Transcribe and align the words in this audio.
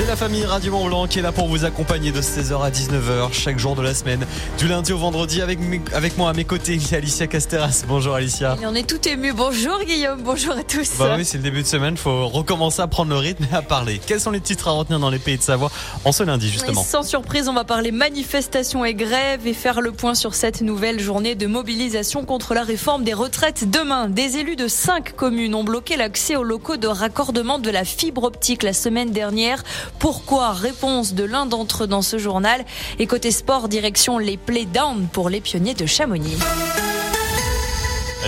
C'est 0.00 0.06
la 0.06 0.16
famille 0.16 0.46
Radio 0.46 0.72
Mont 0.72 0.86
Blanc 0.86 1.06
qui 1.06 1.18
est 1.18 1.22
là 1.22 1.30
pour 1.30 1.46
vous 1.46 1.66
accompagner 1.66 2.10
de 2.10 2.22
16h 2.22 2.58
à 2.62 2.70
19h 2.70 3.34
chaque 3.34 3.58
jour 3.58 3.76
de 3.76 3.82
la 3.82 3.92
semaine, 3.92 4.24
du 4.56 4.66
lundi 4.66 4.94
au 4.94 4.96
vendredi 4.96 5.42
avec, 5.42 5.58
avec 5.92 6.16
moi 6.16 6.30
à 6.30 6.32
mes 6.32 6.46
côtés, 6.46 6.72
il 6.72 6.90
y 6.90 6.94
a 6.94 6.96
Alicia 6.96 7.26
Casteras. 7.26 7.84
Bonjour 7.86 8.14
Alicia. 8.14 8.56
Et 8.62 8.66
on 8.66 8.74
est 8.74 8.88
tout 8.88 9.06
ému. 9.06 9.34
Bonjour 9.34 9.78
Guillaume, 9.84 10.22
bonjour 10.22 10.54
à 10.54 10.62
tous. 10.62 10.92
Bah 10.98 11.16
oui, 11.18 11.26
c'est 11.26 11.36
le 11.36 11.42
début 11.42 11.60
de 11.60 11.66
semaine, 11.66 11.98
faut 11.98 12.28
recommencer 12.28 12.80
à 12.80 12.86
prendre 12.86 13.10
le 13.10 13.18
rythme 13.18 13.44
et 13.52 13.54
à 13.54 13.60
parler. 13.60 14.00
Quels 14.06 14.22
sont 14.22 14.30
les 14.30 14.40
titres 14.40 14.68
à 14.68 14.70
retenir 14.70 15.00
dans 15.00 15.10
les 15.10 15.18
pays 15.18 15.36
de 15.36 15.42
Savoie 15.42 15.70
en 16.06 16.12
ce 16.12 16.22
lundi 16.22 16.48
justement 16.48 16.80
Et 16.80 16.84
Sans 16.84 17.02
surprise, 17.02 17.46
on 17.50 17.52
va 17.52 17.64
parler 17.64 17.92
manifestation 17.92 18.86
et 18.86 18.94
grève 18.94 19.46
et 19.46 19.52
faire 19.52 19.82
le 19.82 19.92
point 19.92 20.14
sur 20.14 20.34
cette 20.34 20.62
nouvelle 20.62 20.98
journée 20.98 21.34
de 21.34 21.46
mobilisation 21.46 22.24
contre 22.24 22.54
la 22.54 22.62
réforme 22.62 23.04
des 23.04 23.12
retraites. 23.12 23.70
Demain, 23.70 24.08
des 24.08 24.38
élus 24.38 24.56
de 24.56 24.66
cinq 24.66 25.14
communes 25.14 25.54
ont 25.54 25.64
bloqué 25.64 25.98
l'accès 25.98 26.36
aux 26.36 26.42
locaux 26.42 26.78
de 26.78 26.88
raccordement 26.88 27.58
de 27.58 27.68
la 27.68 27.84
fibre 27.84 28.24
optique 28.24 28.62
la 28.62 28.72
semaine 28.72 29.10
dernière. 29.10 29.62
Pourquoi 29.98 30.52
Réponse 30.52 31.14
de 31.14 31.24
l'un 31.24 31.46
d'entre 31.46 31.84
eux 31.84 31.86
dans 31.86 32.02
ce 32.02 32.18
journal. 32.18 32.64
Et 32.98 33.06
côté 33.06 33.30
sport, 33.30 33.68
direction 33.68 34.18
les 34.18 34.36
play 34.36 34.64
down 34.64 35.08
pour 35.12 35.28
les 35.28 35.40
pionniers 35.40 35.74
de 35.74 35.86
Chamonix. 35.86 36.38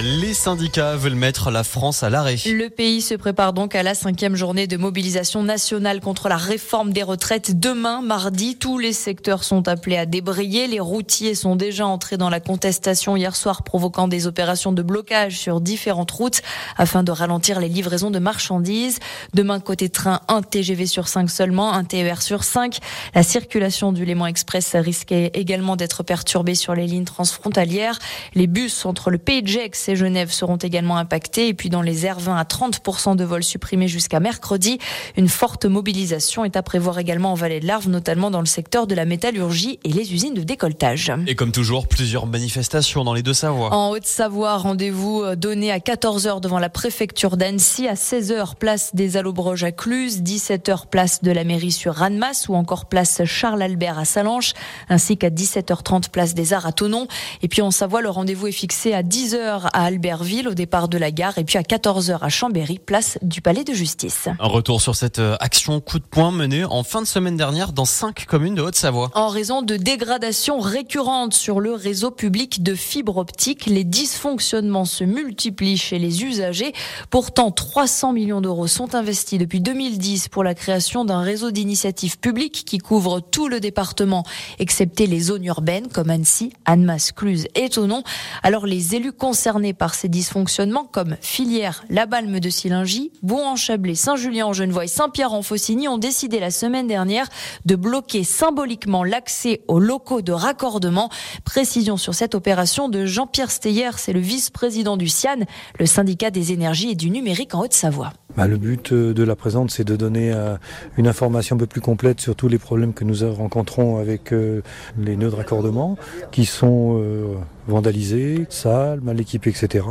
Les 0.00 0.32
syndicats 0.32 0.96
veulent 0.96 1.14
mettre 1.14 1.50
la 1.50 1.64
France 1.64 2.02
à 2.02 2.08
l'arrêt. 2.08 2.36
Le 2.46 2.68
pays 2.68 3.02
se 3.02 3.14
prépare 3.14 3.52
donc 3.52 3.74
à 3.74 3.82
la 3.82 3.94
cinquième 3.94 4.36
journée 4.36 4.66
de 4.66 4.78
mobilisation 4.78 5.42
nationale 5.42 6.00
contre 6.00 6.30
la 6.30 6.38
réforme 6.38 6.94
des 6.94 7.02
retraites. 7.02 7.60
Demain, 7.60 8.00
mardi, 8.00 8.56
tous 8.56 8.78
les 8.78 8.94
secteurs 8.94 9.44
sont 9.44 9.68
appelés 9.68 9.98
à 9.98 10.06
débrayer. 10.06 10.66
Les 10.66 10.80
routiers 10.80 11.34
sont 11.34 11.56
déjà 11.56 11.86
entrés 11.86 12.16
dans 12.16 12.30
la 12.30 12.40
contestation 12.40 13.16
hier 13.18 13.36
soir, 13.36 13.64
provoquant 13.64 14.08
des 14.08 14.26
opérations 14.26 14.72
de 14.72 14.80
blocage 14.80 15.36
sur 15.38 15.60
différentes 15.60 16.10
routes 16.10 16.40
afin 16.78 17.02
de 17.02 17.12
ralentir 17.12 17.60
les 17.60 17.68
livraisons 17.68 18.10
de 18.10 18.18
marchandises. 18.18 18.98
Demain, 19.34 19.60
côté 19.60 19.90
train, 19.90 20.20
un 20.26 20.40
TGV 20.40 20.86
sur 20.86 21.06
5 21.06 21.30
seulement, 21.30 21.74
un 21.74 21.84
TER 21.84 22.22
sur 22.22 22.44
5. 22.44 22.78
La 23.14 23.22
circulation 23.22 23.92
du 23.92 24.06
Léman 24.06 24.26
Express 24.26 24.74
risquait 24.74 25.32
également 25.34 25.76
d'être 25.76 26.02
perturbée 26.02 26.54
sur 26.54 26.74
les 26.74 26.86
lignes 26.86 27.04
transfrontalières. 27.04 27.98
Les 28.34 28.46
bus 28.46 28.86
entre 28.86 29.10
le 29.10 29.18
Pays 29.18 29.42
de 29.42 29.48
et 29.88 29.96
Genève 29.96 30.30
seront 30.30 30.56
également 30.56 30.96
impactés. 30.96 31.48
Et 31.48 31.54
puis 31.54 31.70
dans 31.70 31.82
les 31.82 32.06
airs 32.06 32.20
20 32.20 32.36
à 32.36 32.44
30% 32.44 33.16
de 33.16 33.24
vols 33.24 33.44
supprimés 33.44 33.88
jusqu'à 33.88 34.20
mercredi. 34.20 34.78
Une 35.16 35.28
forte 35.28 35.64
mobilisation 35.64 36.44
est 36.44 36.56
à 36.56 36.62
prévoir 36.62 36.98
également 36.98 37.32
en 37.32 37.34
vallée 37.34 37.60
de 37.60 37.66
l'Arve, 37.66 37.88
notamment 37.88 38.30
dans 38.30 38.40
le 38.40 38.46
secteur 38.46 38.86
de 38.86 38.94
la 38.94 39.04
métallurgie 39.04 39.78
et 39.84 39.88
les 39.88 40.12
usines 40.12 40.34
de 40.34 40.42
décolletage. 40.42 41.12
Et 41.26 41.34
comme 41.34 41.52
toujours, 41.52 41.86
plusieurs 41.86 42.26
manifestations 42.26 43.04
dans 43.04 43.14
les 43.14 43.22
deux 43.22 43.34
Savoies. 43.34 43.72
En 43.72 43.90
Haute-Savoie, 43.90 44.56
rendez-vous 44.56 45.22
euh, 45.22 45.36
donné 45.36 45.72
à 45.72 45.78
14h 45.78 46.40
devant 46.40 46.58
la 46.58 46.68
préfecture 46.68 47.36
d'Annecy, 47.36 47.88
à 47.88 47.94
16h 47.94 48.56
place 48.56 48.94
des 48.94 49.16
Allobroges 49.16 49.64
à 49.64 49.72
Cluse, 49.72 50.22
17h 50.22 50.86
place 50.90 51.22
de 51.22 51.30
la 51.30 51.44
mairie 51.44 51.72
sur 51.72 51.94
Ranmas 51.94 52.46
ou 52.48 52.54
encore 52.54 52.86
place 52.86 53.24
Charles-Albert 53.24 53.98
à 53.98 54.04
Salanches, 54.04 54.52
ainsi 54.88 55.16
qu'à 55.16 55.30
17h30 55.30 56.10
place 56.10 56.34
des 56.34 56.52
Arts 56.52 56.66
à 56.66 56.72
Tonon. 56.72 57.06
Et 57.42 57.48
puis 57.48 57.62
en 57.62 57.70
Savoie, 57.70 58.02
le 58.02 58.10
rendez-vous 58.10 58.46
est 58.46 58.52
fixé 58.52 58.92
à 58.92 59.02
10h 59.02 59.68
à 59.72 59.84
Albertville 59.84 60.48
au 60.48 60.54
départ 60.54 60.88
de 60.88 60.98
la 60.98 61.10
gare 61.10 61.38
et 61.38 61.44
puis 61.44 61.58
à 61.58 61.62
14h 61.62 62.18
à 62.20 62.28
Chambéry, 62.28 62.78
place 62.78 63.18
du 63.22 63.40
Palais 63.40 63.64
de 63.64 63.72
Justice. 63.72 64.28
Un 64.38 64.46
retour 64.46 64.80
sur 64.80 64.96
cette 64.96 65.18
euh, 65.18 65.36
action 65.40 65.80
coup 65.80 65.98
de 65.98 66.04
poing 66.04 66.30
menée 66.30 66.64
en 66.64 66.82
fin 66.82 67.00
de 67.00 67.06
semaine 67.06 67.36
dernière 67.36 67.72
dans 67.72 67.84
cinq 67.84 68.26
communes 68.26 68.54
de 68.54 68.62
Haute-Savoie. 68.62 69.10
En 69.14 69.28
raison 69.28 69.62
de 69.62 69.76
dégradations 69.76 70.58
récurrentes 70.58 71.34
sur 71.34 71.60
le 71.60 71.72
réseau 71.74 72.10
public 72.10 72.62
de 72.62 72.74
fibre 72.74 73.16
optique, 73.16 73.66
les 73.66 73.84
dysfonctionnements 73.84 74.84
se 74.84 75.04
multiplient 75.04 75.76
chez 75.76 75.98
les 75.98 76.24
usagers. 76.24 76.72
Pourtant, 77.10 77.50
300 77.50 78.12
millions 78.12 78.40
d'euros 78.40 78.66
sont 78.66 78.94
investis 78.94 79.38
depuis 79.38 79.60
2010 79.60 80.28
pour 80.28 80.42
la 80.42 80.54
création 80.54 81.04
d'un 81.04 81.22
réseau 81.22 81.50
d'initiatives 81.50 82.18
publiques 82.18 82.64
qui 82.66 82.78
couvre 82.78 83.20
tout 83.20 83.48
le 83.48 83.60
département, 83.60 84.24
excepté 84.58 85.06
les 85.06 85.20
zones 85.20 85.44
urbaines 85.44 85.88
comme 85.88 86.10
Annecy, 86.10 86.52
Annemasse, 86.64 87.12
Cluse 87.12 87.46
et 87.54 87.68
Tonon. 87.68 88.02
Alors 88.42 88.66
les 88.66 88.96
élus 88.96 89.12
concernés 89.12 89.61
par 89.72 89.94
ces 89.94 90.08
dysfonctionnements 90.08 90.84
comme 90.84 91.16
Filière, 91.20 91.84
La 91.88 92.06
Balme 92.06 92.40
de 92.40 92.50
Silingy, 92.50 93.12
Bon-en-Chablais, 93.22 93.94
Saint-Julien-en-Genevois 93.94 94.84
et 94.84 94.88
Saint-Pierre-en-Faucigny 94.88 95.86
ont 95.86 95.98
décidé 95.98 96.40
la 96.40 96.50
semaine 96.50 96.88
dernière 96.88 97.28
de 97.64 97.76
bloquer 97.76 98.24
symboliquement 98.24 99.04
l'accès 99.04 99.62
aux 99.68 99.78
locaux 99.78 100.22
de 100.22 100.32
raccordement. 100.32 101.08
Précision 101.44 101.96
sur 101.96 102.14
cette 102.14 102.34
opération 102.34 102.88
de 102.88 103.06
Jean-Pierre 103.06 103.52
Steyer, 103.52 103.90
c'est 103.98 104.12
le 104.12 104.20
vice-président 104.20 104.96
du 104.96 105.08
CIAN, 105.08 105.46
le 105.78 105.86
syndicat 105.86 106.32
des 106.32 106.52
énergies 106.52 106.90
et 106.90 106.96
du 106.96 107.10
numérique 107.10 107.54
en 107.54 107.60
Haute-Savoie. 107.60 108.12
Bah, 108.36 108.46
le 108.46 108.56
but 108.56 108.94
de 108.94 109.22
la 109.22 109.36
présente, 109.36 109.70
c'est 109.70 109.84
de 109.84 109.94
donner 109.94 110.32
euh, 110.32 110.56
une 110.96 111.06
information 111.06 111.56
un 111.56 111.58
peu 111.58 111.66
plus 111.66 111.82
complète 111.82 112.20
sur 112.20 112.34
tous 112.34 112.48
les 112.48 112.58
problèmes 112.58 112.94
que 112.94 113.04
nous 113.04 113.30
rencontrons 113.34 113.98
avec 113.98 114.32
euh, 114.32 114.62
les 114.98 115.16
nœuds 115.16 115.30
de 115.30 115.34
raccordement, 115.34 115.98
qui 116.30 116.46
sont 116.46 116.98
euh, 116.98 117.34
vandalisés, 117.68 118.46
sales, 118.48 119.00
mal 119.02 119.20
équipés, 119.20 119.50
etc. 119.50 119.84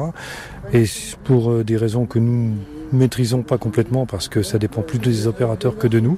Et 0.74 0.86
pour 1.24 1.64
des 1.64 1.78
raisons 1.78 2.06
que 2.08 2.18
nous 2.18 2.56
maîtrisons 2.92 3.44
pas 3.44 3.58
complètement 3.58 4.06
parce 4.06 4.28
que 4.28 4.44
ça 4.44 4.58
dépend 4.58 4.82
plus 4.82 5.00
des 5.00 5.28
opérateurs 5.28 5.78
que 5.78 5.88
de 5.88 6.00
nous. 6.00 6.18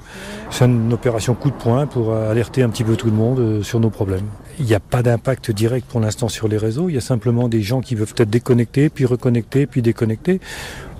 C'est 0.50 0.64
une 0.64 0.92
opération 0.92 1.34
coup 1.34 1.50
de 1.50 1.54
poing 1.54 1.86
pour 1.86 2.12
alerter 2.12 2.62
un 2.62 2.68
petit 2.68 2.82
peu 2.82 2.96
tout 2.96 3.06
le 3.06 3.12
monde 3.12 3.62
sur 3.62 3.78
nos 3.78 3.90
problèmes. 3.90 4.26
Il 4.58 4.64
n'y 4.64 4.74
a 4.74 4.80
pas 4.80 5.02
d'impact 5.02 5.52
direct 5.52 5.86
pour 5.88 6.00
l'instant 6.00 6.28
sur 6.28 6.48
les 6.48 6.56
réseaux. 6.56 6.88
Il 6.88 6.94
y 6.96 6.98
a 6.98 7.00
simplement 7.00 7.48
des 7.48 7.62
gens 7.62 7.80
qui 7.80 7.94
peuvent 7.94 8.14
être 8.16 8.30
déconnectés, 8.30 8.88
puis 8.88 9.04
reconnectés, 9.04 9.66
puis 9.66 9.82
déconnectés. 9.82 10.40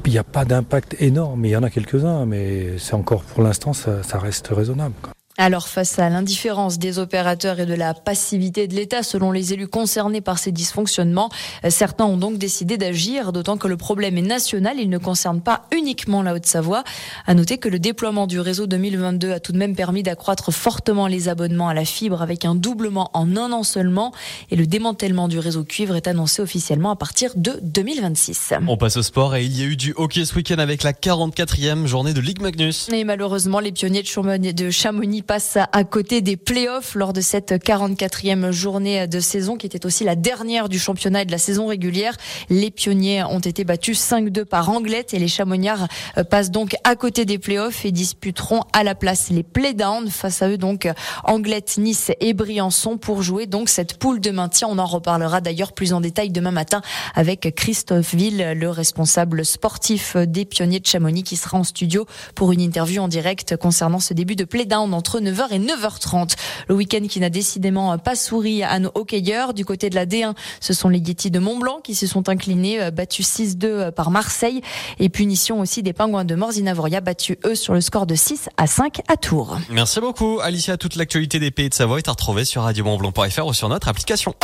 Il 0.06 0.12
n'y 0.12 0.18
a 0.18 0.24
pas 0.24 0.44
d'impact 0.44 0.96
énorme, 1.00 1.44
il 1.46 1.50
y 1.50 1.56
en 1.56 1.62
a 1.62 1.70
quelques-uns, 1.70 2.26
mais 2.26 2.78
c'est 2.78 2.94
encore 2.94 3.22
pour 3.22 3.42
l'instant, 3.42 3.72
ça, 3.72 4.18
reste 4.18 4.48
raisonnable. 4.48 4.94
Alors 5.36 5.66
face 5.66 5.98
à 5.98 6.08
l'indifférence 6.10 6.78
des 6.78 7.00
opérateurs 7.00 7.58
et 7.58 7.66
de 7.66 7.74
la 7.74 7.92
passivité 7.92 8.68
de 8.68 8.74
l'État 8.76 9.02
selon 9.02 9.32
les 9.32 9.52
élus 9.52 9.66
concernés 9.66 10.20
par 10.20 10.38
ces 10.38 10.52
dysfonctionnements, 10.52 11.28
certains 11.70 12.04
ont 12.04 12.16
donc 12.16 12.38
décidé 12.38 12.76
d'agir, 12.76 13.32
d'autant 13.32 13.56
que 13.56 13.66
le 13.66 13.76
problème 13.76 14.16
est 14.16 14.22
national, 14.22 14.76
il 14.78 14.88
ne 14.88 14.98
concerne 14.98 15.40
pas 15.40 15.66
uniquement 15.76 16.22
la 16.22 16.34
Haute-Savoie. 16.34 16.84
À 17.26 17.34
noter 17.34 17.58
que 17.58 17.68
le 17.68 17.80
déploiement 17.80 18.28
du 18.28 18.38
réseau 18.38 18.68
2022 18.68 19.32
a 19.32 19.40
tout 19.40 19.50
de 19.50 19.58
même 19.58 19.74
permis 19.74 20.04
d'accroître 20.04 20.52
fortement 20.52 21.08
les 21.08 21.28
abonnements 21.28 21.66
à 21.68 21.74
la 21.74 21.84
fibre 21.84 22.22
avec 22.22 22.44
un 22.44 22.54
doublement 22.54 23.10
en 23.12 23.36
un 23.36 23.50
an 23.50 23.64
seulement 23.64 24.12
et 24.52 24.56
le 24.56 24.68
démantèlement 24.68 25.26
du 25.26 25.40
réseau 25.40 25.64
cuivre 25.64 25.96
est 25.96 26.06
annoncé 26.06 26.42
officiellement 26.42 26.90
à 26.90 26.96
partir 26.96 27.32
de 27.34 27.58
2026. 27.60 28.54
On 28.68 28.76
passe 28.76 28.98
au 28.98 29.02
sport 29.02 29.34
et 29.34 29.44
il 29.44 29.58
y 29.58 29.64
a 29.64 29.66
eu 29.66 29.76
du 29.76 29.94
hockey 29.96 30.24
ce 30.26 30.36
week-end 30.36 30.58
avec 30.58 30.84
la 30.84 30.92
44e 30.92 31.86
journée 31.86 32.14
de 32.14 32.20
Ligue 32.20 32.40
Magnus. 32.40 32.88
Et 32.92 33.02
malheureusement, 33.02 33.58
les 33.58 33.72
pionniers 33.72 34.04
de 34.04 34.70
Chamonix 34.70 35.23
passe 35.24 35.58
à 35.72 35.84
côté 35.84 36.20
des 36.20 36.36
playoffs 36.36 36.94
lors 36.94 37.12
de 37.12 37.20
cette 37.20 37.52
44e 37.52 38.50
journée 38.50 39.06
de 39.06 39.20
saison 39.20 39.56
qui 39.56 39.66
était 39.66 39.86
aussi 39.86 40.04
la 40.04 40.16
dernière 40.16 40.68
du 40.68 40.78
championnat 40.78 41.22
et 41.22 41.24
de 41.24 41.30
la 41.30 41.38
saison 41.38 41.66
régulière. 41.66 42.16
Les 42.50 42.70
pionniers 42.70 43.24
ont 43.24 43.40
été 43.40 43.64
battus 43.64 44.00
5-2 44.00 44.44
par 44.44 44.68
Anglette 44.68 45.14
et 45.14 45.18
les 45.18 45.28
Chamonniards 45.28 45.88
passent 46.30 46.50
donc 46.50 46.76
à 46.84 46.94
côté 46.94 47.24
des 47.24 47.38
playoffs 47.38 47.84
et 47.84 47.92
disputeront 47.92 48.60
à 48.72 48.84
la 48.84 48.94
place 48.94 49.30
les 49.30 49.42
playdowns 49.42 50.10
face 50.10 50.42
à 50.42 50.48
eux 50.48 50.58
donc 50.58 50.88
Anglette, 51.24 51.78
Nice 51.78 52.12
et 52.20 52.34
Briançon 52.34 52.98
pour 52.98 53.22
jouer 53.22 53.46
donc 53.46 53.68
cette 53.68 53.98
poule 53.98 54.20
de 54.20 54.30
maintien. 54.30 54.68
On 54.70 54.78
en 54.78 54.86
reparlera 54.86 55.40
d'ailleurs 55.40 55.72
plus 55.72 55.92
en 55.92 56.00
détail 56.00 56.30
demain 56.30 56.50
matin 56.50 56.82
avec 57.14 57.54
Christophe 57.54 58.14
Ville, 58.14 58.52
le 58.56 58.68
responsable 58.68 59.44
sportif 59.44 60.16
des 60.16 60.44
pionniers 60.44 60.80
de 60.80 60.86
Chamonix 60.86 61.22
qui 61.22 61.36
sera 61.36 61.58
en 61.58 61.64
studio 61.64 62.06
pour 62.34 62.52
une 62.52 62.60
interview 62.60 63.02
en 63.02 63.08
direct 63.08 63.56
concernant 63.56 64.00
ce 64.00 64.12
début 64.14 64.36
de 64.36 64.44
playdown 64.44 64.92
entre 64.92 65.13
9h 65.20 65.52
et 65.52 65.58
9h30. 65.58 66.34
Le 66.68 66.74
week-end 66.74 67.06
qui 67.08 67.20
n'a 67.20 67.30
décidément 67.30 67.96
pas 67.98 68.16
souri 68.16 68.62
à 68.62 68.78
nos 68.78 68.90
hockeyeurs. 68.94 69.54
Du 69.54 69.64
côté 69.64 69.90
de 69.90 69.94
la 69.94 70.06
D1, 70.06 70.34
ce 70.60 70.72
sont 70.72 70.88
les 70.88 70.98
Yétis 70.98 71.30
de 71.30 71.38
Mont-Blanc 71.38 71.80
qui 71.82 71.94
se 71.94 72.06
sont 72.06 72.28
inclinés, 72.28 72.90
battus 72.90 73.26
6-2 73.26 73.90
par 73.92 74.10
Marseille. 74.10 74.60
Et 74.98 75.08
punition 75.08 75.60
aussi 75.60 75.82
des 75.82 75.92
Pingouins 75.92 76.24
de 76.24 76.34
Morzinavoria, 76.34 77.00
battus 77.00 77.36
eux 77.44 77.54
sur 77.54 77.74
le 77.74 77.80
score 77.80 78.06
de 78.06 78.14
6 78.14 78.48
à 78.56 78.66
5 78.66 79.00
à 79.08 79.16
Tours. 79.16 79.58
Merci 79.70 80.00
beaucoup 80.00 80.40
Alicia. 80.42 80.76
Toute 80.76 80.96
l'actualité 80.96 81.38
des 81.38 81.50
pays 81.50 81.68
de 81.68 81.74
Savoie 81.74 81.98
est 81.98 82.08
à 82.08 82.12
retrouver 82.12 82.44
sur 82.44 82.62
radiomontblanc.fr 82.62 83.46
ou 83.46 83.52
sur 83.52 83.68
notre 83.68 83.88
application. 83.88 84.34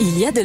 Il 0.00 0.18
y 0.18 0.26
a 0.26 0.32
de 0.32 0.40